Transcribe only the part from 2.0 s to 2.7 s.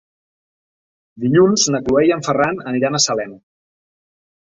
i en Ferran